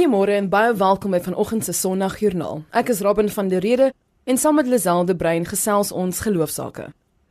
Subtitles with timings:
[0.00, 2.62] Goeiemôre en baie welkom by vanoggend se Sondagjoernaal.
[2.72, 3.90] Ek is Robin van der Rede
[4.24, 6.86] en saam met Liselde Brein gesels ons geloofsake.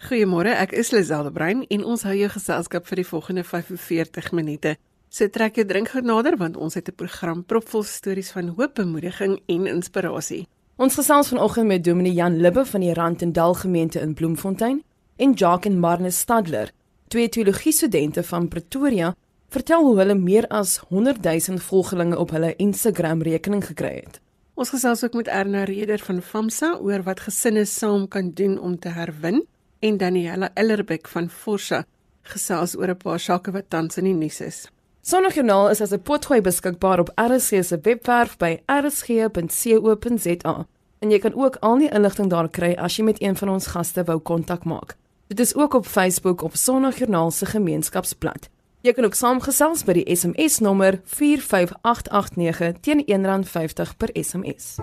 [0.06, 4.76] Goeiemôre, ek is Liselde Brein en ons hou jou geselskap vir die volgende 45 minute.
[5.10, 8.76] So trek jou drink gou nader want ons het 'n program propvol stories van hoop,
[8.76, 10.46] bemoediging en inspirasie.
[10.78, 14.84] Ons gesels vanoggend met Dominee Jan Libbe van die Rand en Dal gemeente in Bloemfontein
[15.18, 16.72] en Jacques en Marnus Stadler,
[17.08, 19.16] twee teologie studente van Pretoria
[19.50, 24.20] vertel hoe hulle meer as 100 000 volgelinge op hulle Instagram rekening gekry het.
[24.54, 28.80] Ons gesels ook met Erna Reder van Famsa oor wat gesinne saam kan doen om
[28.80, 29.46] te herwin
[29.80, 31.86] en Daniela Ellerbeck van Forsa
[32.22, 34.68] gesels oor 'n paar sake wat tans in die nuus is.
[35.02, 40.68] Sondagjoernaal is as 'n potgooi beskikbaar op RSG se webwerf by rsg.co.za.
[41.00, 43.68] En jy kan ook al die inligting daar kry as jy met een van ons
[43.68, 44.96] gaste wou kontak maak.
[45.28, 48.50] Dit is ook op Facebook op Sondagjoernaal se gemeenskapsblad.
[48.80, 54.78] Jy kan ook saamgesels by die SMS nommer 45889 teen R1.50 per SMS.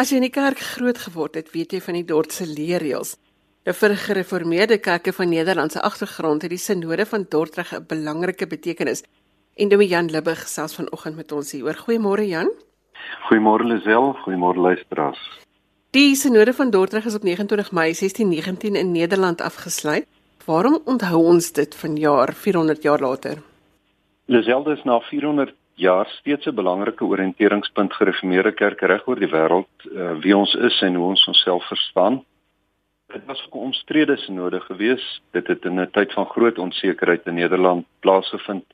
[0.00, 3.18] As jy in die kerk groot geword het, weet jy van die Dordtse leerreëls.
[3.68, 8.46] Nou vir gereformeerde kerke van Nederland se agtergrond het die sinode van Dordrecht 'n belangrike
[8.46, 9.04] betekenis.
[9.60, 11.76] En Dominee Jan Libbe gesels vanoggend met ons hier.
[11.76, 12.50] Goeiemôre Jan.
[13.28, 15.51] Goeiemôre Lisel, goeiemôre luisteraars.
[15.92, 20.06] Die sinode van Dordrecht is op 29 Mei 1619 in Nederland afgesluit.
[20.44, 23.42] Waarom onthou ons dit vanjaar 400 jaar later?
[24.24, 29.68] Liselde is na 400 jaar steeds 'n belangrike oriënteringspunt gereformeerde kerk reg oor die wêreld,
[29.84, 32.24] uh, wie ons is en hoe ons onsself verstaan.
[33.06, 35.20] Dit was 'n omstrede sinode geweest.
[35.30, 38.64] Dit het in 'n tyd van groot onsekerheid in Nederland plaasgevind.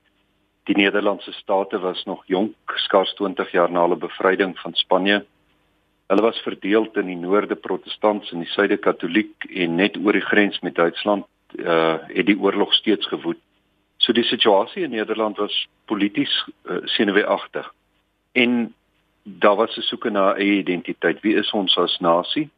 [0.64, 5.25] Die Nederlandse state was nog jonk, skaars 20 jaar na hulle bevryding van Spanje.
[6.09, 10.25] Hulle was verdeel in die noorde protestants en die suide katoliek en net oor die
[10.25, 13.37] grens met Duitsland uh het die oorlog steeds gewoed.
[14.00, 16.32] So die situasie in Nederland was polities
[16.65, 17.69] uh, senuweeagtig.
[18.32, 18.72] En
[19.22, 21.21] daar was 'n soeke na 'n identiteit.
[21.21, 22.49] Wie is ons as nasie?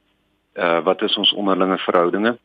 [0.55, 2.39] Uh wat is ons onderlinge verhoudinge?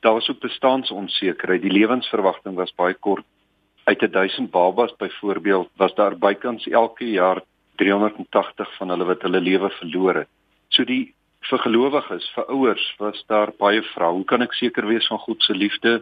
[0.00, 1.62] Daar was ook bestaansonsekerheid.
[1.62, 3.24] Die lewensverwagting was baie kort.
[3.84, 7.42] Uit 1000 babas byvoorbeeld was daar bykans elke jaar
[7.74, 10.28] 380 van hulle wat hulle lewe verloor het.
[10.74, 11.14] So die
[11.44, 14.12] vir gelowiges, vir ouers was daar baie vrae.
[14.16, 16.00] Hoe kan ek seker wees van God se liefde,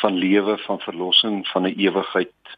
[0.00, 2.56] van lewe, van verlossing, van 'n ewigheid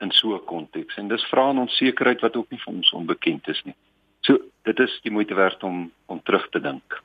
[0.00, 0.96] in so 'n konteks?
[0.96, 3.74] En dis vrae en onsekerheid wat ook nie vir ons onbekend is nie.
[4.20, 7.02] So dit is die moeite werd om om terug te dink.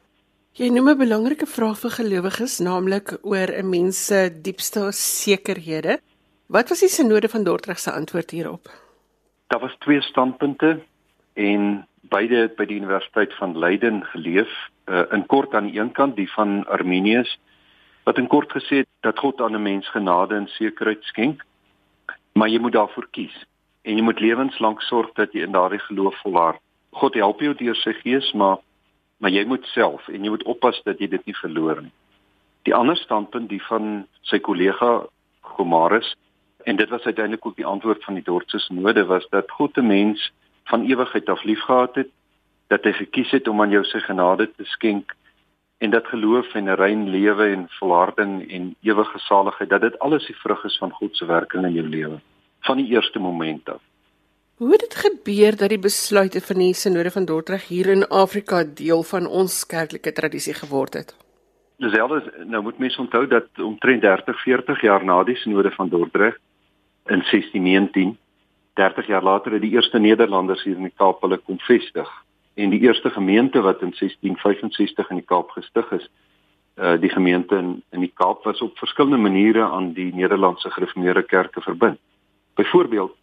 [0.53, 5.99] Jy noem 'n belangrike vraag vir gelowiges, naamlik oor 'n mens se diepste sekerhede.
[6.47, 8.67] Wat was die sinode van Dordrecht se antwoord hierop?
[9.47, 10.81] Daar was twee standpunte
[11.33, 14.51] en beide het by die Universiteit van Leiden geleef.
[14.85, 17.37] Uh, in kort aan die een kant die van Arminius
[18.03, 21.45] wat in kort gesê het dat God aan 'n mens genade en sekerheid skenk,
[22.33, 23.45] maar jy moet daarvoor kies
[23.81, 26.59] en jy moet lewenslank sorg dat jy in daardie geloof volhard.
[26.89, 28.57] God help jou deur sy gees, maar
[29.17, 31.93] maar jy moet self en jy moet oppas dat jy dit nie verloor nie.
[32.65, 35.05] Die ander standpunt, die van sy kollega
[35.41, 36.15] Gomarus
[36.65, 39.87] en dit was uiteindelik ook die antwoord van die Dordtse Sinode was dat God 'n
[39.87, 40.31] mens
[40.63, 42.09] van ewigheid af liefgehad het,
[42.67, 45.15] dat hy gekies het om aan jou sy genade te skenk
[45.81, 50.25] en dat geloof en 'n rein lewe en volharding en ewige saligheid dat dit alles
[50.25, 52.19] die vrug is van God se werking in jou lewe
[52.59, 53.81] van die eerste oomblik af.
[54.55, 58.63] Hoe het dit gebeur dat die besluite van die Sinode van Dordrecht hier in Afrika
[58.63, 61.15] deel van ons kerklike tradisie geword het?
[61.77, 66.39] Dieselfde nou moet mense onthou dat omtrent 30, 40 jaar na die Sinode van Dordrecht
[67.05, 68.17] in 1619
[68.73, 72.09] 30 jaar later het die eerste Nederlanders hier in die Kaap hulle kom vestig
[72.53, 76.09] en die eerste gemeente wat in 1665 in die Kaap gestig is
[76.77, 81.23] uh die gemeente in in die Kaap was op verskillende maniere aan die Nederlandse gereformeerde
[81.23, 81.99] kerke verbind.
[82.55, 83.15] Byvoorbeeld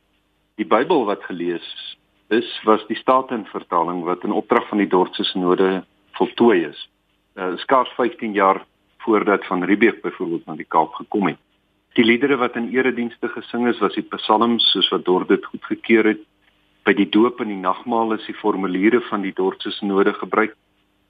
[0.54, 1.96] die Bybel wat gelees
[2.28, 6.88] is was die Staten-vertaling wat in opdrag van die Dordtse Sinode voltooi is.
[7.34, 8.66] Uh skaars 15 jaar
[8.98, 11.38] voordat van Riebeeck byvoorbeeld na die Kaap gekom het.
[11.98, 16.06] Die liedere wat in eredienste gesing is, was die psalms soos wat Dort dit goedgekeur
[16.06, 16.20] het.
[16.86, 20.54] By die doop en die nagmaal is die formuliere van die Dortse sinode gebruik.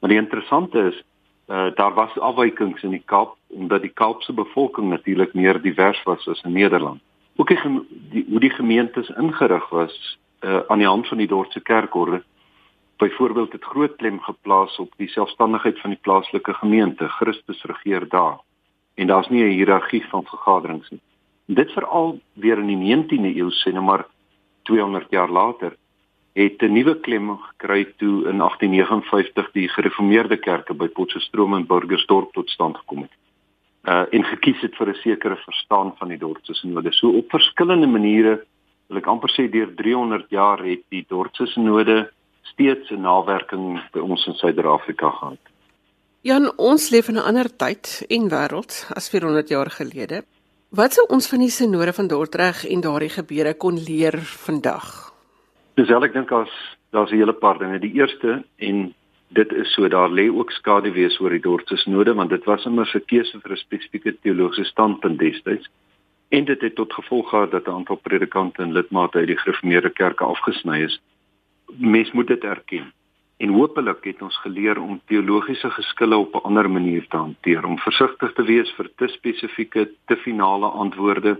[0.00, 1.02] Maar die interessante is,
[1.52, 6.24] uh, daar was afwykings in die Kaap omdat die Kaapse bevolking natuurlik meer divers was
[6.28, 7.04] as in Nederland.
[7.36, 7.60] Ook die,
[8.16, 12.22] die hoe die gemeentes ingerig was uh, aan die hand van die Dortse kerkorde.
[12.96, 17.08] Byvoorbeeld het groot klem geplaas op die selfstandigheid van die plaaslike gemeente.
[17.20, 18.40] Christus regeer daar
[18.98, 21.00] en daar's nie 'n hiërargie van vergaderings nie.
[21.46, 24.06] Dit veral weer in die 19de eeu sê nou maar
[24.62, 25.76] 200 jaar later
[26.32, 32.32] het 'n nuwe klem gekry toe in 1859 die gereformeerde kerke by Potchefstroom en Burgersdorp
[32.32, 33.14] tot stand gekom het.
[33.84, 36.92] uh en gekies het vir 'n sekere verstaan van die Dordtse sinode.
[36.92, 38.44] So op verskillende maniere
[38.88, 42.10] wil ek amper sê deur 300 jaar het die Dordtse sinode
[42.42, 45.38] steeds 'n nawerking by ons in Suid-Afrika gehad.
[46.26, 50.24] Jan, ons leef in 'n ander tyd en wêreld as 400 jaar gelede.
[50.70, 55.14] Wat sou ons van die sinode van Dordrecht en daardie gebeure kon leer vandag?
[55.74, 56.50] Dis wel ek dink as
[56.90, 57.78] daar's 'n hele paar dinge.
[57.78, 58.94] Die eerste en
[59.28, 62.66] dit is so daar lê ook skade wees oor die Dordtse sinode want dit was
[62.66, 65.68] immer 'n keuse vir 'n spesifieke teologiese standpunt destyds
[66.30, 69.90] en dit het tot gevolg gehad dat 'n aantal predikante en lidmate uit die gereformeerde
[69.90, 71.00] kerke afgesny is.
[71.76, 72.92] Mens moet dit erken.
[73.38, 77.78] En hopelik het ons geleer om teologiese geskille op 'n ander manier te hanteer, om
[77.78, 81.38] versigtig te wees vir te spesifieke, te finale antwoorde.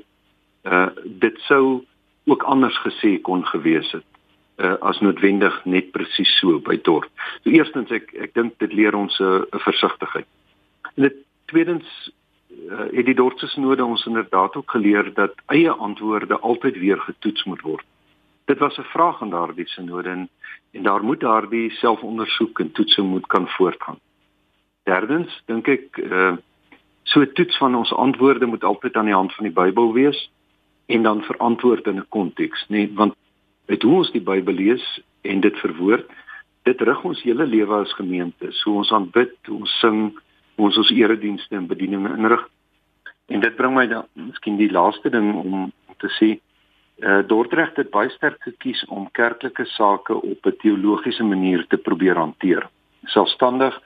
[0.62, 1.85] Uh dit sou
[2.25, 4.05] ook anders gesê kon gewees het
[4.59, 7.11] uh, as noodwendig net presies so by dorp.
[7.43, 10.27] So eerstens ek ek dink dit leer ons 'n uh, versigtigheid.
[10.97, 11.17] En dit
[11.47, 11.87] tweedens
[12.71, 17.45] uh, het die dorpse sinode ons inderdaad ook geleer dat eie antwoorde altyd weer getoets
[17.45, 17.87] moet word.
[18.49, 20.29] Dit was 'n vraag aan daardie sinode en,
[20.71, 23.99] en daar moet daardie selfondersoek en toetsing moet kan voortgaan.
[24.83, 26.37] Derdens dink ek uh,
[27.03, 30.31] so 'n toets van ons antwoorde moet altyd aan die hand van die Bybel wees
[30.87, 33.15] en dan verantwoord in 'n konteks, nê, nee, want
[33.67, 36.09] uit hoe ons die Bybel lees en dit verwoord,
[36.62, 38.53] dit rig ons hele lewe as gemeente.
[38.53, 40.21] So ons aanbid, ons sing,
[40.56, 42.49] ons ons eredienste en bedieninge inrig.
[43.27, 46.41] En dit bring my dan miskien die laaste ding om te sê,
[46.99, 52.17] uh, Dordrecht het baie sterk gekies om kerklike sake op 'n teologiese manier te probeer
[52.17, 52.69] hanteer.
[53.05, 53.81] Selfstandig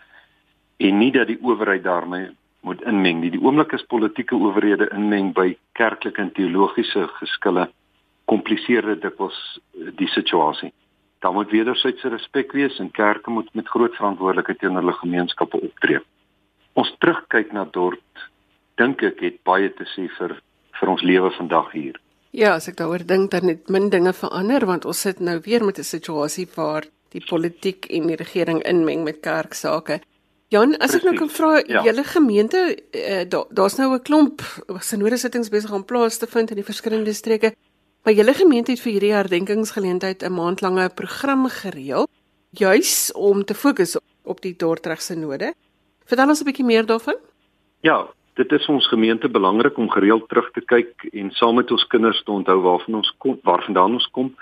[0.76, 2.30] en nie dat die owerheid daarmee
[2.60, 3.30] moet inmeng nie.
[3.30, 7.68] Die oomblik is politieke owerhede inmeng by kerklike en teologiese geskille
[8.24, 9.38] kompliseer dit dikwels
[9.78, 10.72] eh, die situasie.
[11.22, 16.00] Daar moet wederwysige respek wees en kerke moet met groot verantwoordelikheid teenoor hulle gemeenskappe optree.
[16.72, 18.28] Ons terugkyk na Dort,
[18.80, 20.40] dink ek het baie te sê vir
[20.80, 22.00] vir ons lewe vandag hier.
[22.32, 25.64] Ja, as ek daaroor dink dan het min dinge verander want ons sit nou weer
[25.64, 30.00] met 'n situasie waar die politiek en die regering inmeng met kerksake.
[30.48, 31.82] Jan, as ek nou kan vra, ja.
[31.84, 34.40] julle gemeente, uh, daar's nou 'n klomp
[34.80, 37.54] sinode sittings besig om plaas te vind in die verskillende streke.
[38.02, 42.08] Maar julle gemeente het vir hierdie herdenkingsgeleentheid 'n maandlange program gereël,
[42.50, 45.54] juis om te fokus op die Dordregse node.
[46.04, 47.16] Vertel ons 'n bietjie meer daarvan.
[47.80, 51.86] Ja, dit is ons gemeente belangrik om gereeld terug te kyk en saam met ons
[51.86, 54.32] kinders te onthou waarvan ons kom, waarvandaan ons kom,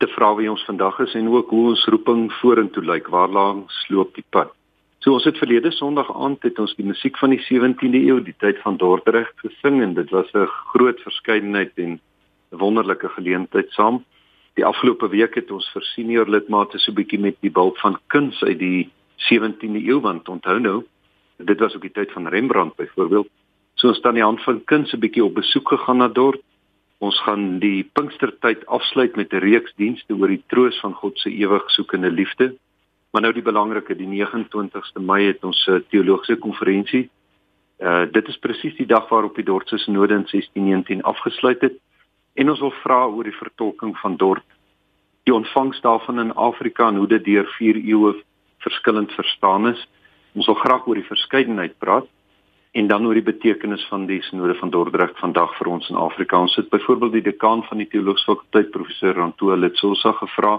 [0.00, 3.84] te vra wie ons vandag is en ook hoe ons roeping vorentoe lyk, waar langs
[3.92, 4.54] loop die pad.
[5.00, 8.36] So ons het verlede Sondag aand het ons die musiek van die 17de eeu, die
[8.40, 12.00] tyd van Dordrecht gesing en dit was 'n groot verskeidenheid en
[12.52, 14.04] 'n wonderlike geleentheid saam.
[14.56, 17.98] Die afgelope week het ons vir senior lidmate so 'n bietjie met die bulp van
[18.08, 20.84] kuns uit die 17de eeu want onthou nou,
[21.44, 23.28] dit was ook die tyd van Rembrandt byvoorbeeld.
[23.74, 26.42] So ons staan die hand van kuns 'n bietjie op besoek gegaan na dorp.
[26.98, 31.30] Ons gaan die Pinkstertyd afsluit met 'n reeks dienste oor die troos van God se
[31.30, 32.54] ewig soekende liefde.
[33.10, 37.10] Maar nou die belangrike, die 29ste Mei het ons 'n teologiese konferensie.
[37.78, 41.78] Uh dit is presies die dag waarop die Dordtse Sinode in 1619 afgesluit het
[42.34, 44.44] en ons wil vra oor die vertolking van dorp
[45.22, 48.14] die ontvangs daarvan in Afrika en hoe dit deur 4 eeue
[48.58, 49.88] verskillend verstaan is
[50.34, 52.08] ons wil graag oor die verskeidenheid praat
[52.72, 56.38] en dan oor die betekenis van die sinode van Dordrecht vandag vir ons in Afrika
[56.38, 60.58] ons het byvoorbeeld die dekaan van die teologiese fakulteit professor Rantoa Litsosa gevra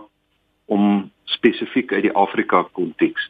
[0.65, 3.29] om spesifiek uit die Afrika konteks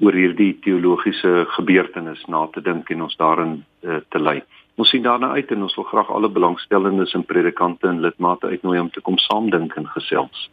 [0.00, 4.38] oor hierdie teologiese gebeurtenis na te dink en ons daarin uh, te lei.
[4.80, 8.78] Ons sien daarna uit en ons wil graag alle belangstellendes en predikante en lidmate uitnooi
[8.80, 10.48] om te kom saamdink en gesels.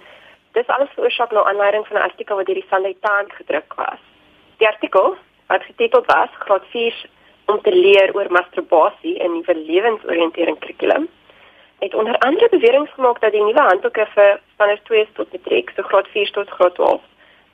[0.57, 4.03] dis alles veroorsaak na aanleiding van 'n artikel wat deur die Sunday Times gedruk was.
[4.59, 6.95] Die artikel wat getiteld was Graad 4
[7.47, 11.09] om te leer oor masturbasie in die lewensoriëntering kurrikulum
[11.79, 15.83] het onder andere beweringe gemaak dat die nuwe handboeke vir standaard 2 tot matriek, so
[15.83, 17.01] graad 4 tot graad 12,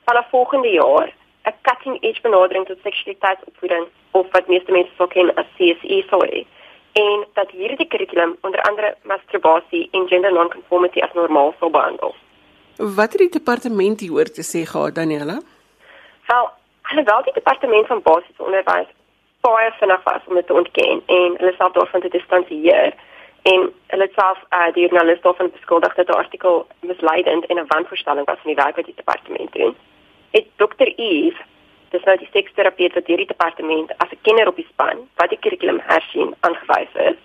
[0.05, 1.09] vanaf volgende jaar
[1.45, 6.21] 'n cutting edge benadering tot seksualiteitsopvoeding of wat meeste mense sou ken as CSE sou
[6.25, 6.45] hê
[7.03, 12.15] en dat hierdie kurrikulum onder andere masturbasie en gender nonconformity as normaal sou behandel.
[12.77, 15.39] Wat het die departement hieroor te sê gehad Daniela?
[16.27, 16.49] Wel,
[16.81, 18.93] alhoewel die departement van basiese onderwys
[19.41, 22.93] baie vinnig was om dit te ontken en hulle self daarvan te distansieer
[23.51, 28.25] en hulle self uh, die joernalis daarvan beskuldig dat die artikel misleidend en 'n wanvoorstelling
[28.25, 29.75] was van die werk wat die departement doen.
[30.31, 30.89] Het Dr.
[30.95, 31.41] Eve,
[31.89, 35.39] dis nou die seksterapeut wat hierdie departement as 'n kenner op die span wat die
[35.39, 37.17] kurrikulum hersien aangewys is,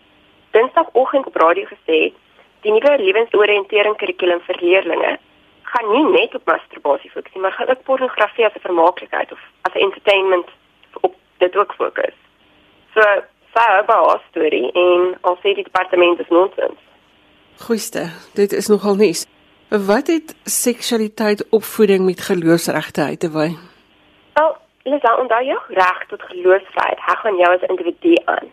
[0.53, 2.13] Dinsdagoggend op radio gesê
[2.63, 5.21] die nuwe lewensoriëntering kurrikulum vir leerders
[5.73, 9.41] gaan nie net op masturbasie fokus nie, maar gaan ook pornografie as 'n vermaaklikheid of
[9.63, 10.49] as 'n entertainment
[11.01, 12.17] op dit ook fokus.
[12.95, 13.03] So,
[13.55, 16.79] sy bou storie en al sê die departement is nonsens.
[17.57, 19.15] Goeiste, dit is nogal nie.
[19.69, 23.72] Wat het seksualiteit opvoeding met geloofsregte te wy?
[24.33, 28.51] Wel, Lisa, onthou jou reg tot geloofsvryheid, hy gaan jou as individu aan.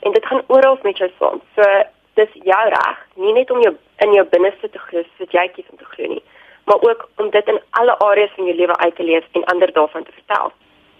[0.00, 1.40] En dit gaan oral met jou saam.
[1.54, 1.82] So,
[2.18, 5.68] dis jou reg, nie net om jou in jou binneste te glo, soos jy kies
[5.70, 6.22] om te glo nie,
[6.64, 9.72] maar ook om dit in alle areas van jou lewe uit te leef en ander
[9.72, 10.52] daarvan te vertel.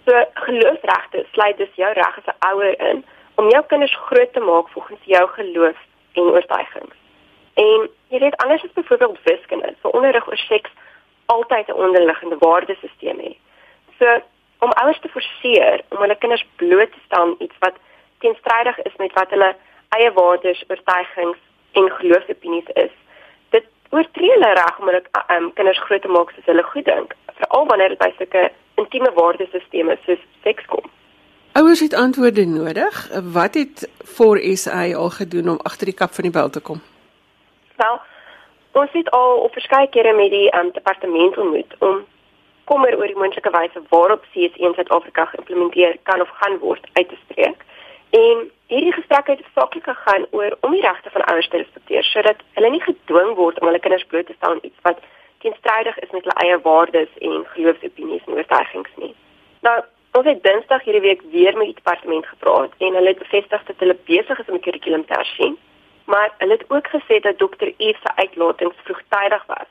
[0.05, 4.39] So geloofsregte sluit dus jou reg as 'n ouer in om jou kinders groot te
[4.39, 5.77] maak volgens jou geloof
[6.13, 6.95] en oortuigings.
[7.53, 10.69] En jy weet anders as byvoorbeeld wiskunde, so onderrig oor seks
[11.25, 13.37] altyd 'n onderliggende waardesisteem het.
[14.01, 14.17] So
[14.65, 17.77] om ouers te forceer om hulle kinders bloot te stel aan iets wat
[18.25, 19.53] teenstrydig is met wat hulle
[19.97, 21.37] eie waardes, oortuigings
[21.77, 22.93] en geloofsopinies is,
[23.91, 25.01] oortree hulle reg om hulle
[25.35, 28.43] um, kinders groot te maak soos hulle goed dink, veral wanneer dit by sulke
[28.79, 30.87] intieme waardesisteme soos seks kom.
[31.59, 32.99] Ouers het antwoorde nodig.
[33.35, 33.83] Wat het
[34.15, 36.79] 4SA al gedoen om agter die kap van die bel te kom?
[37.81, 37.99] Wel,
[38.79, 42.05] ons het al op verskeie kere met die um, departement ontmoet om
[42.63, 47.09] kommer oor die moontlike wyse waarop CSE in Suid-Afrika geïmplementeer kan of gaan word uit
[47.09, 47.63] te spreek.
[48.11, 52.43] En hierdie gesprek het saaklik gegaan oor om die regte van ouers te respekteer sodat
[52.57, 54.99] hulle nie gedwing word om hulle kinders bloot te stel aan iets wat
[55.43, 59.13] teenstrydig is met hulle eie waardes en geloofsopinies en oortuigings nie.
[59.67, 59.77] Nou,
[60.19, 63.83] ons het Dinsdag hierdie week weer met die departement gepraat en hulle het bevestig dat
[63.83, 65.57] hulle besig is om die kurrikulum te hersien,
[66.05, 69.69] maar hulle het ook gesê dat dokter Eve se uitlatings vroegtydig was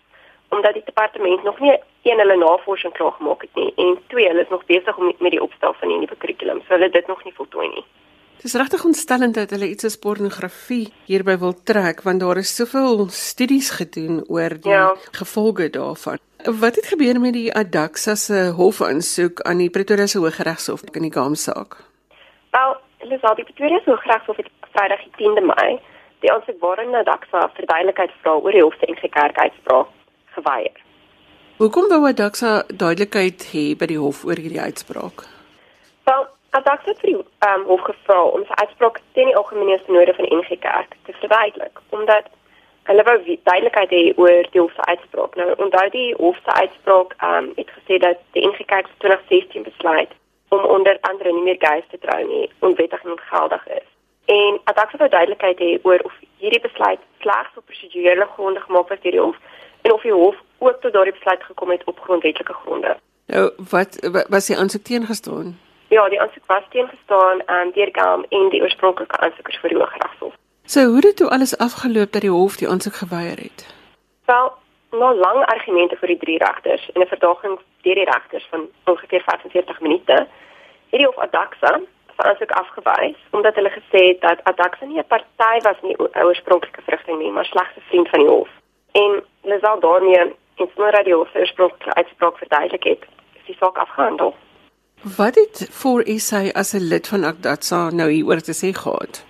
[0.50, 4.42] omdat die departement nog nie een hulle navorsing klaar gemaak het nie en twee hulle
[4.42, 7.24] is nog besig om met die opstel van die nuwe kurrikulum, so hulle dit nog
[7.24, 7.84] nie voltooi nie.
[8.40, 12.54] Dit is regtig ontstellend dat hulle iets as pornografie hierby wil trek want daar is
[12.56, 14.94] soveel studies gedoen oor die ja.
[15.20, 16.18] gevolge daarvan.
[16.60, 21.12] Wat het gebeur met die Adaxa se hofaansoek aan die Pretoria se Hooggeregshof in die
[21.12, 21.76] Gaamsaak?
[22.56, 25.78] Wel, hulle sê die Pretoria se Hooggeregshof het Vrydag die 10de Mei
[26.24, 29.92] die aansoek waarin Adaxa verduidelikheid vra oor die hof se ingekerdheidspraak
[30.36, 30.76] geweier.
[31.60, 35.26] Hoekom wou Adaxa duidelikheid hê by die hof oor hierdie uitspraak?
[36.08, 40.14] Wel, Adak het vir ehm um, hof gevra om sy uitspraak teen die algemene synode
[40.16, 42.30] van NG Kerk te verduidelik omdat
[42.88, 43.16] hulle wou
[43.50, 45.36] duidelikheid hê oor die hof se uitspraak.
[45.36, 50.16] Nou onthou die hof se uitspraak um, het gesê dat die NG Kerk 2016 besluit
[50.48, 53.88] om onder andere nie meer gees te trou nie onwettig en ongeldig is.
[54.24, 59.04] En Adak het duidelikheid hê oor of hierdie besluit slegs op prosedurele gronde gemaak is
[59.04, 59.38] deur die hof
[59.82, 62.96] en of die hof ook tot daardie besluit gekom het op grondwetlike gronde.
[63.26, 65.58] Nou wat was die aansoek teengestaan?
[65.88, 69.78] Ja, die aansoek was teengestaan aan um, deur Gam en die oorspronklike aansoekers vir die
[69.78, 70.34] Hooggeregshof.
[70.64, 73.66] So hoe het dit alles afgeloop dat die hof die aansoek geweier het?
[74.24, 74.52] Wel,
[74.90, 79.22] na lang argumente vir die drie regters en 'n verdaging deur die regters van ongeveer
[79.22, 80.12] 45 minute,
[80.90, 81.80] het die hof Adaxa
[82.16, 86.82] se aansoek afgewys omdat hulle gesê het dat Adaxa nie 'n party was nie oorspronklike
[86.82, 88.48] vrugting nie, maar slegs 'n vriend van die hof.
[88.92, 94.34] En Lazal daarmee in Smora die hof oorspronklike uitspraak verduidelik het, is die saak afgehandel.
[95.16, 99.24] Wat het voor sy as 'n lid van Adaxa nou hier oor te sê gehad?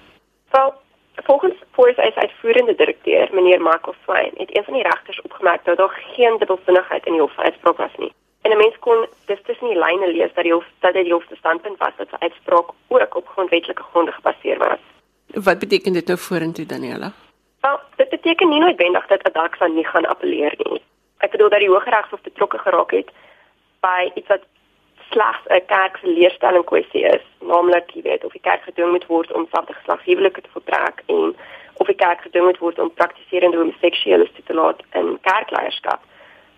[0.51, 0.73] Wel,
[1.15, 5.77] volgens voor sy uitvoerende direkteur, meneer Michael Swain, het een van die regters opgemerk dat
[5.77, 8.13] daar geen dubbelsinnigheid in die hof uitspraak was nie.
[8.43, 11.13] En 'n mens kon dis tussen die lyne lees dat die hof dat dit die
[11.13, 14.79] hof se standpunt was dat sy uitspraak ook op grondwetlike gronde gebaseer was.
[15.27, 17.13] Wat beteken dit nou vorentoe Daniela?
[17.61, 20.83] Wel, dit beteken nie noodwendig dat Adaxa nie gaan appeleer nie.
[21.19, 23.11] Ek bedoel dat die Hooggeregshof betrokke geraak het
[23.85, 24.45] by iets wat
[25.11, 29.07] slegs 'n kerk se leerstelling kwessie is, naamlik jy weet of die kerk gedwing moet
[29.07, 31.37] word om selfde geslagshuwelike te voltrek en
[31.75, 36.01] of die kerk gedwing moet word om praktiserende homoseksueles te toelaat in kerkleierskap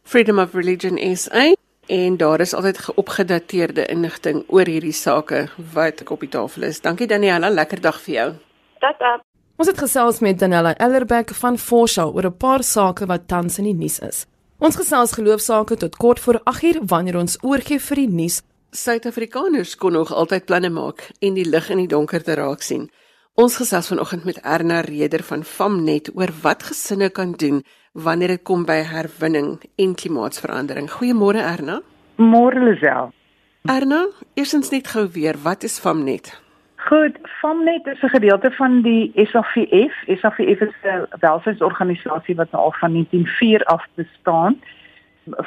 [0.02, 1.54] Freedom of Religion SA
[1.90, 6.78] en daar is altyd geopgedateerde inligting oor hierdie sake wat op die tafel is.
[6.80, 8.28] Dankie Daniela, lekker dag vir jou.
[8.84, 9.24] Tot dan.
[9.60, 13.64] Ons het gesels met Daniela Ellerbeck van Forsha oor 'n paar sake wat tans in
[13.64, 14.26] die nuus is.
[14.58, 18.42] Ons gesels geloofsaake tot kort voor 8uur wanneer ons oorgie vir die nuus.
[18.70, 22.90] Suid-Afrikaners kon nog altyd planne maak en die lig in die donker te raak sien.
[23.34, 28.42] Ons gesels vanoggend met Erna Reder van Famnet oor wat gesinne kan doen wanneer dit
[28.42, 30.90] kom by herwinning en klimaatsverandering.
[30.90, 31.80] Goeiemôre Erna.
[32.16, 33.10] Môre Lisel.
[33.68, 36.30] Erna, eersins net gou weer, wat is Famnet?
[36.86, 39.94] Goed, Famnet is 'n gedeelte van die SAVF.
[40.06, 44.60] SAVF is 'n welsynsorganisasie wat nou al van 1904 af bestaan.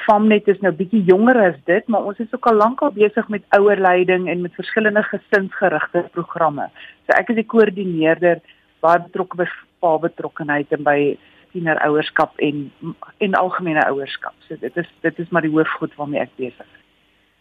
[0.05, 3.27] Famnet is nou bietjie jonger as dit, maar ons is ook al lank al besig
[3.27, 6.69] met ouerleiding en met verskillende gesinsgerigte programme.
[7.07, 8.39] So ek is die koördineerder
[8.79, 9.47] baie betrokke by
[9.79, 11.17] pa betrokkenheid en by
[11.53, 12.71] tienerouerskap en
[13.17, 14.35] en algemene ouerskap.
[14.47, 16.81] So dit is dit is maar die hoofgoed waarmee ek besig is.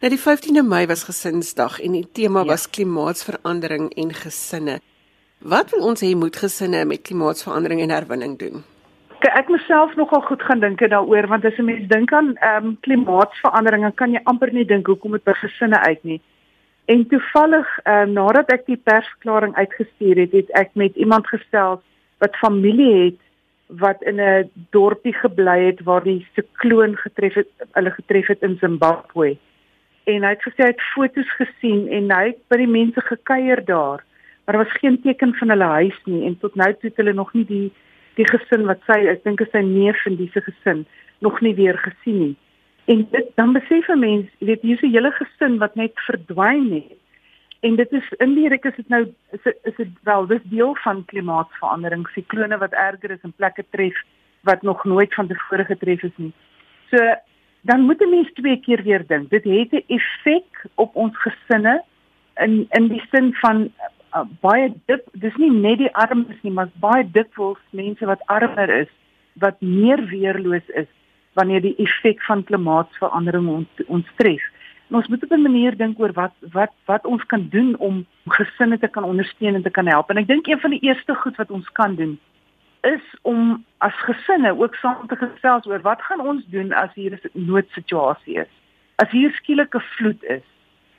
[0.02, 2.54] Nou die 15de Mei was gesinsdag en die tema ja.
[2.54, 4.80] was klimaatsverandering en gesinne.
[5.38, 8.62] Wat wil ons hê moet gesinne met klimaatsverandering en herwinning doen?
[9.32, 12.76] ek myself nogal goed gaan dink daaroor want as 'n mens dink aan ehm um,
[12.80, 16.20] klimaatsverandering dan kan jy amper nie dink hoekom dit by gesinne uit nie.
[16.84, 21.80] En toevallig ehm um, nadat ek die persverklaring uitgestuur het, het ek met iemand gesels
[22.18, 23.20] wat familie het
[23.78, 28.56] wat in 'n dorpie gebly het waar die sikloon getref het, hulle getref het in
[28.60, 29.36] Zimbabwe.
[30.04, 33.64] En hy het gesê hy het foto's gesien en hy het by die mense gekuier
[33.64, 34.04] daar,
[34.44, 37.12] maar daar was geen teken van hulle huis nie en tot nou toe het hulle
[37.12, 37.72] nog nie die
[38.14, 40.86] die gesin wat sy ek dink is sy neef in diese gesin
[41.18, 42.36] nog nie weer gesien nie.
[42.84, 46.72] En dit dan besef 'n mens, jy weet hier's 'n hele gesin wat net verdwyn
[46.72, 47.01] het.
[47.62, 51.04] En dit is indirek is dit nou is dit is dit wel dis deel van
[51.10, 54.00] klimaatsverandering, siklone wat erger is en plekke tref
[54.48, 56.32] wat nog nooit van tevore getref is nie.
[56.90, 57.14] So
[57.70, 59.30] dan moet 'n mens twee keer weer dink.
[59.30, 61.82] Dit het 'n effek op ons gesinne
[62.36, 63.70] in in die sin van
[64.14, 68.70] uh, baie dik dis nie net die armes nie maar baie dikwels mense wat armer
[68.80, 68.90] is
[69.32, 70.88] wat meer weerloos is
[71.32, 74.42] wanneer die effek van klimaatsverandering ons ons tref.
[74.92, 78.06] En ons moet op 'n manier dink oor wat wat wat ons kan doen om
[78.26, 80.10] gesinne te kan ondersteun en te kan help.
[80.10, 82.20] En ek dink een van die eerste goed wat ons kan doen
[82.80, 87.12] is om as gesinne ook saam te gesels oor wat gaan ons doen as hier
[87.12, 88.52] 'n noodsituasie is.
[88.94, 90.46] As hier skielik 'n vloed is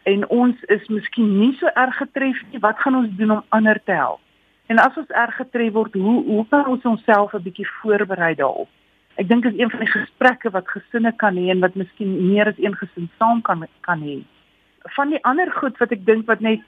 [0.03, 3.83] en ons is miskien nie so erg getref nie, wat gaan ons doen om ander
[3.83, 4.19] te help?
[4.65, 8.69] En as ons erg getref word, hoe hoe kan ons onsself 'n bietjie voorberei daarop?
[9.21, 12.49] Ek dink is een van die gesprekke wat gesinne kan hê en wat miskien meer
[12.49, 14.21] as een gesin saam kan kan hê.
[14.95, 16.63] Van die ander goed wat ek dink wat net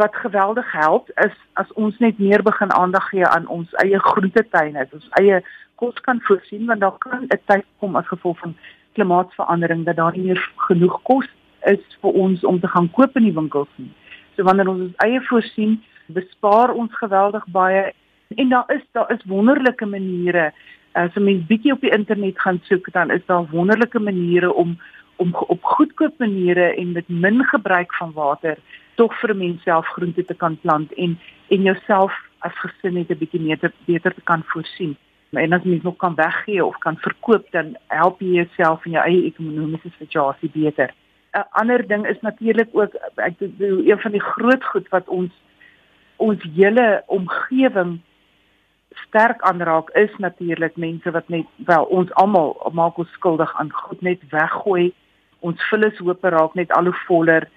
[0.00, 4.86] wat geweldig help is as ons net meer begin aandag gee aan ons eie groentetuine,
[4.92, 5.42] ons eie
[5.76, 8.56] kos kan voorsien want daar kan 'n tyd kom as gevolg van
[8.96, 11.28] klimaatsverandering dat daar nie meer genoeg kos
[11.66, 13.92] is vir ons om te gaan koop in die winkels nie.
[14.36, 17.92] So wanneer ons ons eie voorsien, bespaar ons geweldig baie
[18.36, 20.52] en daar is daar is wonderlike maniere
[20.92, 24.78] as 'n mens bietjie op die internet gaan soek dan is daar wonderlike maniere om
[25.16, 28.56] om op goedkoop maniere en met min gebruik van water
[28.94, 33.40] tog vir menself groente te kan plant en en jouself as gesin net 'n bietjie
[33.40, 34.96] meer te, beter te kan voorsien.
[35.30, 39.04] En as mens nog kan weggee of kan verkoop dan help jy jouself en jou
[39.04, 40.90] eie ekonomiese situasie beter.
[41.32, 45.32] 'n ander ding is natuurlik ook ek bedoel een van die groot goed wat ons
[46.16, 48.00] ons hele omgewing
[49.06, 54.00] sterk aanraak is natuurlik mense wat net wel ons almal maak ons skuldig aan goed
[54.00, 54.92] net weggooi.
[55.40, 57.48] Ons vullis hoop raak net al hoe voller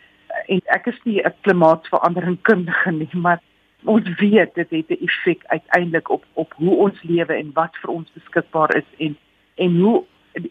[0.52, 3.42] en ek is nie 'n klimaatsverandering kundige nie, maar
[3.86, 7.92] ons weet dit het 'n effek uiteindelik op op hoe ons lewe en wat vir
[7.92, 9.18] ons beskikbaar is en
[9.56, 10.04] en hoe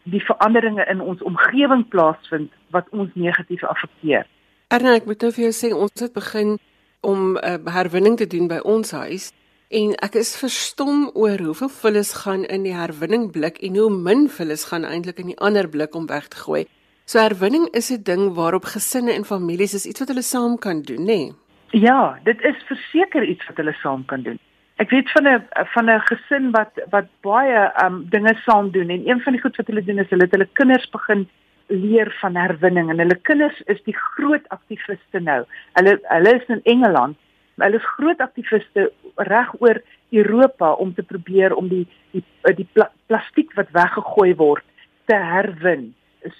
[0.02, 4.26] die veranderinge in ons omgewing plaasvind wat ons negatief affekteer.
[4.68, 6.58] Erna, ek moet nou vir jou sê ons het begin
[7.00, 9.32] om uh, herwinning te doen by ons huis
[9.70, 14.64] en ek is verstom oor hoeveel vullis gaan in die herwinningblik en hoe min vullis
[14.70, 16.64] gaan eintlik in die ander blik om weg te gooi.
[17.07, 20.83] So herwinning is 'n ding waarop gesinne en families is iets wat hulle saam kan
[20.83, 21.05] doen, nê?
[21.07, 21.33] Nee?
[21.70, 24.38] Ja, dit is verseker iets wat hulle saam kan doen.
[24.77, 25.42] Ek weet van 'n
[25.74, 29.57] van 'n gesin wat wat baie um dinge saam doen en een van die goed
[29.57, 31.29] wat hulle doen is hulle het hulle kinders begin
[31.66, 35.44] leer van herwinning en hulle kinders is die groot aktiviste nou.
[35.72, 37.16] Hulle hulle is in Engeland.
[37.62, 38.90] Hulle is groot aktiviste
[39.30, 42.24] reg oor Europa om te probeer om die die
[42.56, 44.64] die pla plastiek wat weggegooi word
[45.10, 45.92] te herwin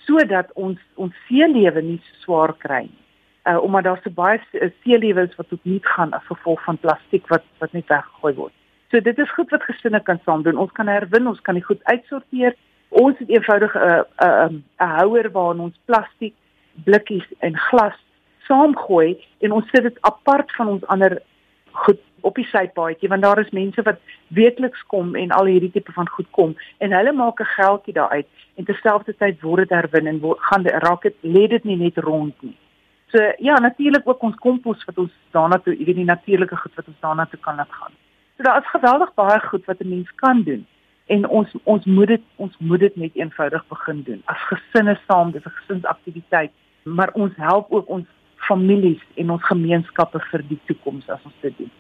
[0.07, 3.01] sodat ons ons seelewe nie so swaar kry nie.
[3.45, 7.45] Uh omdat daar so baie seelewe is wat opnuut gaan as gevolg van plastiek wat
[7.59, 8.55] wat net weggegooi word.
[8.91, 10.57] So dit is goed wat gesinne kan saam doen.
[10.57, 12.55] Ons kan herwin, ons kan dit goed uitsorteer
[12.95, 16.35] Ons het eenvoudig 'n uh, 'n uh, 'n uh, houer waarin ons plastiek,
[16.85, 17.99] blikkies en glas
[18.49, 21.21] saamgooi en ons sit dit apart van ons ander
[21.85, 24.01] goed op die sypaadjie want daar is mense wat
[24.39, 28.29] weekliks kom en al hierdie tipe van goed kom en hulle maak 'n geldjie daaruit
[28.57, 32.43] en terselfdertyd word dit herwin en word, gaan raak dit lê dit nie net rond
[32.43, 32.57] nie.
[33.13, 36.75] So ja, natuurlik ook ons kompos wat ons daarna toe, jy weet die natuurlike goed
[36.75, 37.93] wat ons daarna toe kan laat gaan.
[38.37, 40.67] So daar is geweldig baie goed wat 'n mens kan doen
[41.07, 45.33] en ons ons moet dit ons moet dit net eenvoudig begin doen as gesinne saam
[45.33, 46.53] dis 'n gesinsaktiwiteit
[46.83, 48.07] maar ons help ook ons
[48.49, 51.71] families en ons gemeenskappe vir die toekoms as ons dit doen.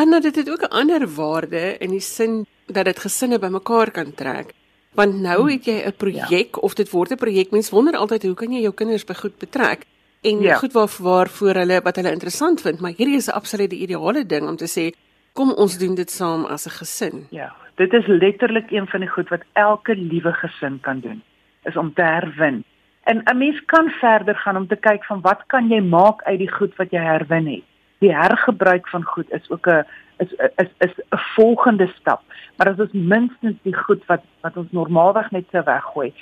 [0.00, 4.14] En dit het ook 'n ander waarde in die sin dat dit gesinne bymekaar kan
[4.14, 4.52] trek.
[4.94, 6.60] Want nou het jy 'n projek ja.
[6.60, 7.50] of dit word 'n projek.
[7.50, 9.84] Mens wonder altyd hoe kan jy jou kinders by goed betrek?
[10.22, 10.54] En ja.
[10.54, 14.48] goed waar waarvoor hulle wat hulle interessant vind, maar hierdie is 'n absolute ideale ding
[14.48, 14.96] om te sê
[15.32, 17.26] kom ons doen dit saam as 'n gesin.
[17.30, 17.54] Ja.
[17.74, 21.22] Dit is letterlik een van die goed wat elke liewe gesin kan doen,
[21.62, 22.64] is om te herwin.
[23.04, 26.38] En 'n mens kan verder gaan om te kyk van wat kan jy maak uit
[26.38, 27.64] die goed wat jy herwin het.
[27.98, 29.84] Die hergebruik van goed is ook 'n
[30.18, 32.22] is is is 'n volgende stap.
[32.56, 36.12] Maar as ons minstens die goed wat wat ons normaalweg net so weggooi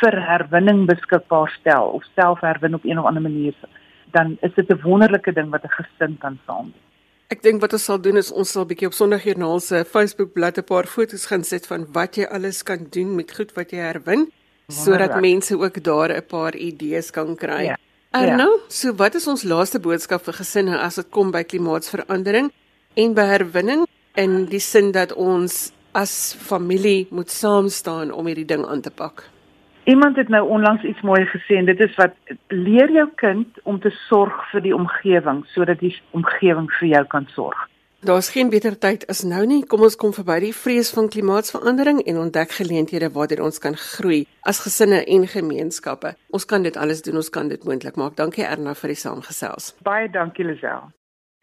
[0.00, 3.54] vir herwinning beskikbaar stel of self herwin op een of ander manier,
[4.10, 6.82] dan is dit 'n wonderlike ding wat 'n gesin kan saam doen.
[7.28, 10.60] Ek dink wat ons sal doen is ons sal bietjie op Sondagjoernaal se Facebook bladsy
[10.60, 13.78] 'n paar foto's gaan sit van wat jy alles kan doen met goed wat jy
[13.78, 14.30] herwin
[14.72, 17.64] sodat mense ook daar 'n paar idees kan kry.
[17.64, 17.76] Ja.
[18.10, 18.58] Arno, ja.
[18.68, 22.50] so wat is ons laaste boodskap vir gesinne as dit kom by klimaatsverandering
[22.94, 23.86] en by herwinning
[24.20, 28.90] in die sin dat ons as familie moet saam staan om hierdie ding aan te
[28.90, 29.24] pak?
[29.84, 32.12] Iemand het nou onlangs iets mooi gesê en dit is wat
[32.48, 37.26] leer jou kind om te sorg vir die omgewing sodat die omgewing vir jou kan
[37.34, 37.68] sorg.
[38.02, 39.60] Daar's geen beter tyd as nou nie.
[39.62, 44.26] Kom ons kom verby die vrees van klimaatsverandering en ontdek geleenthede waar ons kan groei
[44.42, 46.16] as gesinne en gemeenskappe.
[46.34, 48.16] Ons kan dit alles doen, ons kan dit moontlik maak.
[48.18, 49.70] Dankie Erna vir die saamgesels.
[49.86, 50.90] Baie dankie Lisel.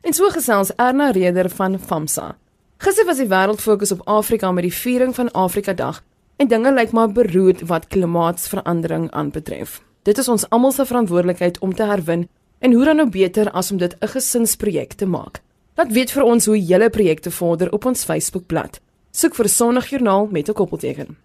[0.04, 2.36] En so gesels Erna Reder van FAMSA.
[2.78, 6.04] Gister was die wêreld fokus op Afrika met die viering van Afrika Dag
[6.36, 9.80] en dinge lyk maar beroerd wat klimaatsverandering aanbetref.
[10.04, 12.28] Dit is ons almal se verantwoordelikheid om te herwin
[12.60, 15.39] en hoe dan nou beter as om dit 'n gesinsprojek te maak.
[15.80, 18.82] Laat weet vir ons hoe julle projekte vorder op ons Facebookblad.
[19.15, 21.18] Soek vir Sondagjoernaal met 'n koppelteken.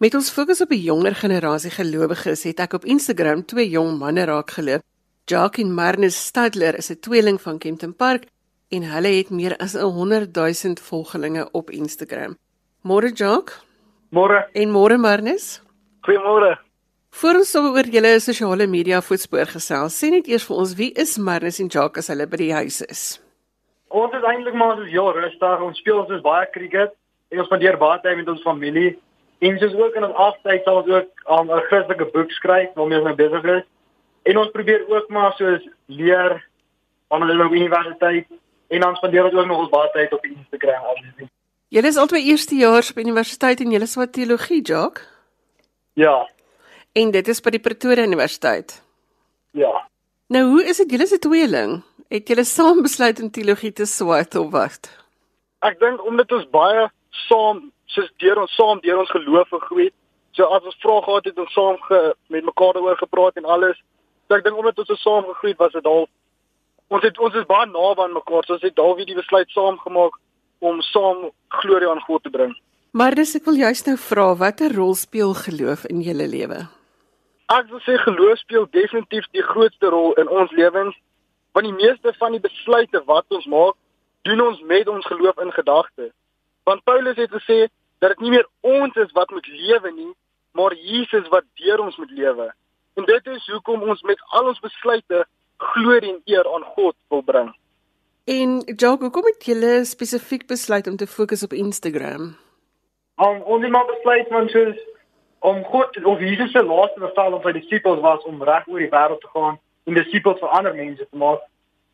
[0.00, 4.24] Met ons fokus op 'n jonger generasie gelowiges het ek op Instagram twee jong manne
[4.24, 4.82] raak geloop.
[5.24, 8.24] Jacques en Marnus Stadler is 'n tweeling van Kempton Park
[8.68, 12.38] en hulle het meer as 'n 100 000 volgelinge op Instagram.
[12.82, 13.60] Môre Jacques,
[14.10, 14.48] Môre.
[14.52, 15.62] En môre Marnus.
[16.00, 16.58] Goeiemôre.
[17.10, 21.18] Voor ons oor julle sosiale media voetspoor gesels, sê net eers vir ons wie is
[21.18, 23.20] Marnus en Jacques as hulle by die huis is.
[23.90, 25.62] Ons is eintlik maar so ja, rustig.
[25.66, 26.92] Ons speel ons baie cricket
[27.30, 28.92] en ons spandeer baie tyd met ons familie.
[29.40, 32.98] En soos ook in ons aftyd sal ons ook 'n um, Christelike boek skryf waarmee
[32.98, 33.66] ons nou besig is.
[34.22, 36.38] En ons probeer ook maar soos leer
[37.08, 38.26] aan hulle op universiteit
[38.68, 41.28] en dan spandeer ons ook nog ons baie tyd op Instagram obviously.
[41.68, 45.02] Julle is albei eerstejaars op universiteit en julle is wat teologie, Jock?
[45.92, 46.28] Ja.
[46.92, 48.82] En dit is by die Pretoria Universiteit.
[49.50, 49.88] Ja.
[50.26, 51.82] Nou, hoe is dit julle se tweeling?
[52.10, 54.88] Het julle saam besluit om teologie te swat of wat?
[55.62, 56.88] Ek dink omdat ons baie
[57.28, 57.60] saam
[57.94, 59.94] soos deur ons saam deur ons geloof gegroei het.
[60.34, 62.00] So as ons vrae gehad het, ons saam ge,
[62.34, 63.78] met mekaar daaroor gepraat en alles.
[64.26, 66.08] So ek dink omdat ons so saam gegroei het, was dit al
[66.90, 68.42] ons het ons is baie naby aan mekaar.
[68.48, 70.16] So ons het daal weer die besluit saam gemaak
[70.66, 71.28] om saam
[71.60, 72.56] glorie aan God te bring.
[72.90, 76.58] Maar dis ek wil juist nou vra watter rol speel geloof in julle lewe?
[77.54, 80.98] Ek wil sê geloof speel definitief die grootste rol in ons lewens
[81.52, 83.76] want die meeste van die besluite wat ons maak,
[84.22, 86.10] doen ons met ons geloof in gedagte.
[86.68, 87.66] Want Paulus het gesê
[87.98, 90.12] dat dit nie meer ons is wat moet lewe nie,
[90.52, 92.50] maar Jesus wat deur ons moet lewe.
[92.94, 95.24] En dit is hoekom ons met al ons besluite
[95.56, 97.50] glorie en eer aan God wil bring.
[98.24, 102.36] En Jacques, hoekom het julle spesifiek besluit om te fokus op Instagram?
[103.20, 104.76] Um, ons het maar besluit want soos
[105.40, 108.92] om God of Jesus se laaste bevel aan sy disippels was om reg oor die
[108.92, 111.40] wêreld te gaan en disippels vir ander mense te maak.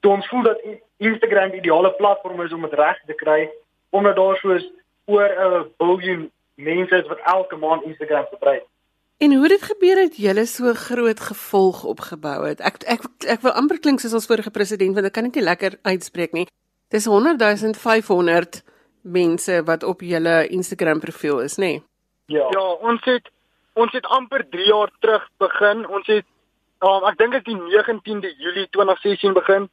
[0.01, 0.62] Toe ons voel dat
[0.96, 3.51] Instagram die ideale platform is om dit reg te kry
[3.90, 4.64] omdat daar soos
[5.07, 8.64] oor 'n biljoen mense is wat elke maand Instagram gebruik.
[9.18, 12.61] En hoe dit gebeur het julle so groot gevolg opgebou het.
[12.61, 15.44] Ek ek ek wil amper klink soos ons vorige president want ek kan dit nie
[15.44, 16.46] lekker uitspreek nie.
[16.88, 18.62] Dis 100500
[19.03, 21.62] mense wat op julle Instagram profiel is, nê?
[21.62, 21.83] Nee?
[22.27, 22.49] Ja.
[22.51, 23.31] Ja, ons het
[23.72, 25.87] ons het amper 3 jaar terug begin.
[25.87, 26.25] Ons het
[26.80, 29.68] um, ek dink dit die 19de Julie 2016 begin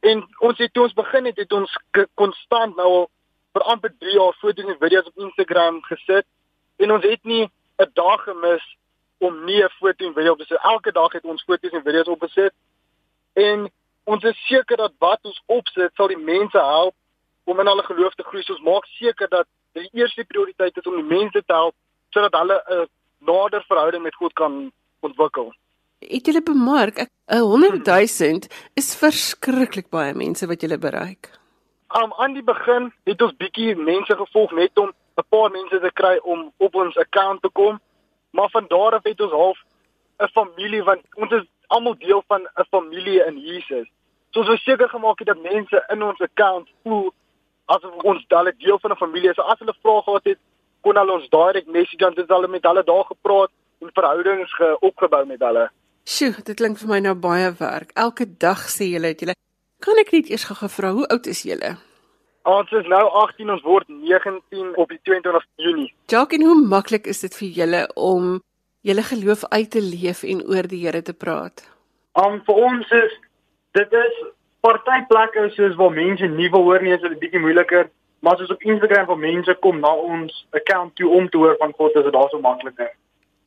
[0.00, 1.76] en ons het toe ons begin het, het ons
[2.14, 3.06] konstant nou al
[3.52, 6.26] vir amper 3 jaar foto's en video's op Instagram gesit
[6.78, 8.64] en ons het nie 'n dag gemis
[9.18, 10.58] om nie 'n foto en video op te sit.
[10.62, 12.52] Elke dag het ons foto's en video's opgesit.
[13.32, 13.70] En
[14.04, 16.94] ons is seker dat wat ons opsit sal die mense help
[17.44, 18.42] om in hulle geloof te groei.
[18.42, 21.74] So ons maak seker dat die eerste prioriteit is om die mense te help
[22.10, 25.54] sodat hulle 'n nader verhouding met God kan ontwikkel.
[25.98, 28.38] Het julle bemerk 'n 100 000
[28.74, 31.30] is verskriklik baie mense wat julle bereik.
[31.96, 35.90] Um, aan die begin het ons bietjie mense gevolg net om 'n paar mense te
[35.92, 37.80] kry om op ons account te kom.
[38.30, 39.58] Maar van daar af het ons half
[40.18, 43.88] 'n familie want ons is almal deel van 'n familie in Jesus.
[44.30, 47.12] So ons het seker gemaak dat mense in ons account voel
[47.64, 49.34] asof ons dalle deel van 'n familie is.
[49.34, 50.38] So as hulle vrae gehad het,
[50.80, 55.26] kon hulle ons direk message dan het hulle met hulle daar gepraat en verhoudings opgebou
[55.26, 55.70] met hulle.
[56.08, 57.90] Sjoe, dit klink vir my nou baie werk.
[58.00, 59.34] Elke dag sê julle het julle
[59.84, 61.74] Kan ek net eers gou gevra hoe oud is julle?
[62.48, 65.90] Ons is nou 18, ons word 19 op die 22 Junie.
[66.08, 68.38] Jacques, en hoe maklik is dit vir julle om
[68.88, 71.60] julle geloof uit te leef en oor die Here te praat?
[72.16, 73.20] Um vir ons is
[73.76, 74.24] dit is
[74.64, 77.92] party plekke soos waar mense nie wil hoor nie, is dit 'n bietjie moeiliker,
[78.24, 81.56] maar as ons op Instagram vir mense kom na ons account toe om te hoor
[81.60, 82.96] van God, is dit daar so makliker.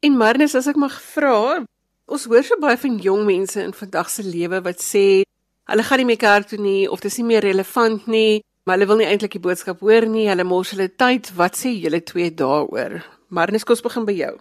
[0.02, 1.66] En Marnus, as ek mag vra,
[2.12, 5.24] ons hoor so baie van jong mense in vandag se lewe wat sê
[5.72, 8.76] hulle gaan nie meer kerk toe nie of dit is nie meer relevant nie, maar
[8.76, 10.28] hulle wil nie eintlik die boodskap hoor nie.
[10.28, 11.32] Hulle mors hulle tyd.
[11.38, 12.98] Wat sê julle twee daaroor?
[13.32, 14.34] Marnus, kom ons begin by jou.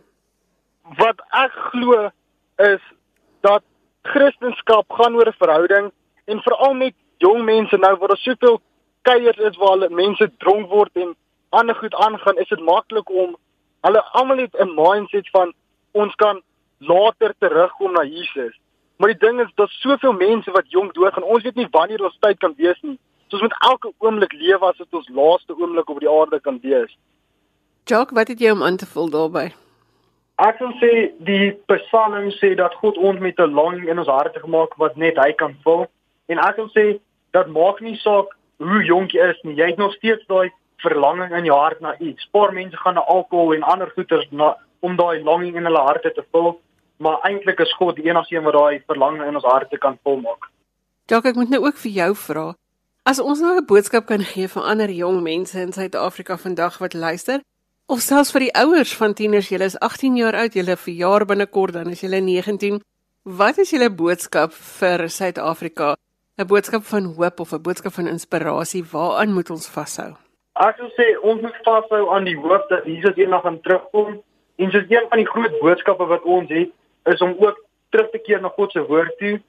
[0.98, 2.08] Wat ek glo
[2.66, 2.82] is
[3.46, 3.62] dat
[4.10, 5.92] Christendom gaan oor 'n verhouding
[6.26, 8.60] en veral met jong mense nou waar daar soveel
[9.02, 11.14] kuiers is waar hulle mense dronk word en
[11.50, 13.36] ander goed aangaan, is dit maklik om
[13.86, 15.54] hulle almal het 'n mindset van
[15.92, 16.42] ons kan
[16.80, 18.58] later terugkom na Jesus.
[18.96, 21.24] Maar die ding is daar's soveel mense wat jonk doodgaan.
[21.24, 22.98] Ons weet nie wanneer ons tyd kan wees nie.
[23.28, 26.58] So ons moet elke oomblik lewe as dit ons laaste oomblik op die aarde kan
[26.62, 26.96] wees.
[27.84, 29.52] Jock, wat het jy om aan te vul daarbey?
[30.40, 30.92] Ek wil sê
[31.24, 35.16] die Psalm sê dat God ons met 'n longing in ons harte gemaak wat net
[35.16, 35.86] hy kan vul.
[36.28, 37.00] En ek wil sê
[37.32, 39.54] dat maak nie saak hoe jonk jy is nie.
[39.54, 42.28] Jy het nog steeds daai verlanging in jou hart na iets.
[42.32, 46.12] Paar mense gaan na alkohol en ander goeters na om daai longing in hulle harte
[46.12, 46.60] te vul
[47.00, 50.50] maar eintlik is God die enigste een wat daai verlange in ons harte kan volmaak.
[51.08, 52.44] Dalk ek moet nou ook vir jou vra.
[53.08, 56.94] As ons nou 'n boodskap kan gee vir ander jong mense in Suid-Afrika vandag wat
[56.94, 57.40] luister,
[57.88, 61.72] of selfs vir die ouers van tieners, julle is 18 jaar oud, julle verjaar binnekort,
[61.72, 62.80] dan is julle 19.
[63.24, 65.96] Wat is julle boodskap vir Suid-Afrika?
[66.38, 70.16] 'n Boodskap van hoop of 'n boodskap van inspirasie, waaraan moet ons vashou?
[70.54, 74.22] Ek sou sê ons moet vashou aan die hoop dat Jesus eendag gaan terugkom.
[74.56, 76.70] En dis een van die groot boodskappe wat ons het,
[77.04, 77.58] is om ook
[77.90, 79.40] terug te keer na God se woord toe.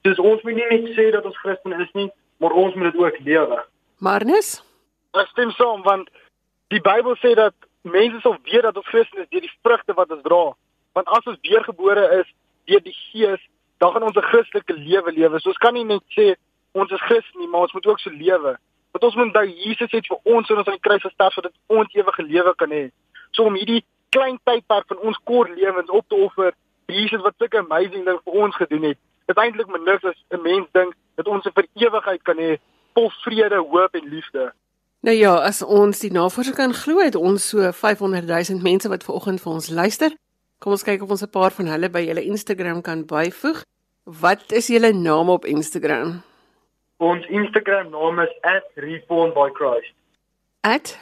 [0.00, 3.02] Dus ons moet nie net sê dat ons Christen is nie, maar ons moet dit
[3.02, 3.64] ook lewe.
[3.98, 4.62] Marnus?
[5.16, 6.10] Ek stem saam want
[6.74, 7.54] die Bybel sê dat
[7.86, 10.44] mense sal weet dat ons Christen is deur die vrugte wat ons dra.
[10.98, 12.28] Want as ons weergebore is
[12.70, 13.42] deur die Gees,
[13.78, 15.40] dan gaan ons 'n Christelike lewe lewe.
[15.40, 16.34] So ons kan nie net sê
[16.72, 18.58] ons is Christen nie, maar ons moet ook so lewe.
[18.92, 21.52] Want ons moet onthou Jesus het vir ons en ons aan die kruis gesterf sodat
[21.66, 22.90] ons ewige lewe kan hê.
[23.30, 26.52] So om hierdie klein tydperk van ons kort lewens op te offer
[26.86, 28.98] Jesus wat sulke amazing ding vir ons gedoen het.
[29.26, 32.58] Dit eintlik maar niks as 'n mens dink dat ons vir ewigheid kan hê
[32.94, 34.52] vol vrede, hoop en liefde.
[35.00, 39.04] Nou ja, as ons die navorsing kan glo, het ons so 500 000 mense wat
[39.04, 40.10] ver oggend vir ons luister.
[40.58, 43.62] Kom ons kyk of ons 'n paar van hulle by julle Instagram kan byvoeg.
[44.04, 46.22] Wat is julle naam op Instagram?
[46.98, 48.32] Ons Instagram naam is
[48.74, 49.94] @reformedbychrist.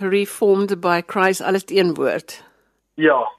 [0.00, 2.44] @reformedbychrist alles een woord.
[2.94, 3.32] Ja.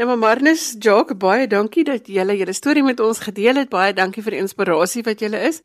[0.00, 3.68] Nou maar Marnus, Jock, baie dankie dat julle julle storie met ons gedeel het.
[3.68, 5.58] Baie dankie vir die inspirasie wat julle is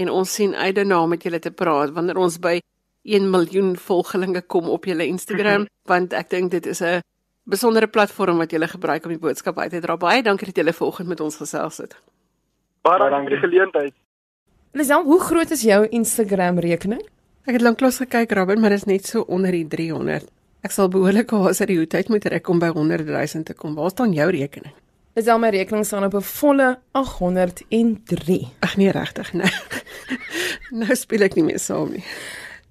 [0.00, 2.54] en ons sien uit daarna met julle te praat wanneer ons by
[3.04, 7.04] 1 miljoen volgelinge kom op julle Instagram want ek dink dit is 'n
[7.44, 9.96] besondere platform wat julle gebruik om die boodskap uit te dra.
[9.96, 11.96] Baie dankie dat julle vanoggend met ons gesels het.
[12.80, 13.94] Baie dankie vir die geleentheid.
[14.72, 17.04] Lisel, hoe groot is jou Instagram rekening?
[17.44, 20.24] Ek het lanklaas gekyk, Robin, maar dit is net so onder die 300.
[20.62, 23.54] Ek sal behoorlik haas uit die hoed uit moet rek om by 100 000 te
[23.58, 23.74] kom.
[23.74, 24.74] Waar staan jou rekening?
[25.18, 28.48] Lisel, my rekening staan op 'n volle 803.
[28.60, 29.50] Ag nee, regtig, nee.
[30.80, 32.04] nou speel ek nie meer saam nie.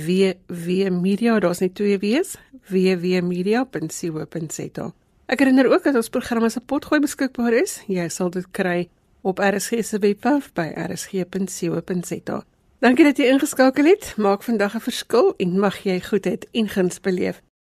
[0.48, 2.36] wwmedia, daar's net twee w's,
[2.68, 4.92] wwmedia.co.za.
[5.26, 7.82] Ek herinner ook dat ons program as 'n potgooi beskikbaar is.
[7.86, 8.88] Jy sal dit kry
[9.26, 12.42] op RSG se webwerf by rsg.co.za.
[12.78, 14.12] Dankie dat jy ingeskakel het.
[14.16, 17.42] Maak vandag 'n verskil en mag jy goedheid en guns beleef.